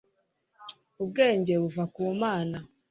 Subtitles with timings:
[1.03, 2.57] ubwenge buva ku mana